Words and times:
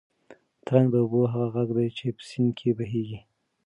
ترنګ 0.65 0.87
د 0.91 0.95
اوبو 1.03 1.21
هغه 1.33 1.47
غږ 1.55 1.69
دی 1.77 1.87
چې 1.97 2.05
په 2.15 2.23
سیند 2.29 2.51
کې 2.57 2.69
بهېږي. 2.77 3.19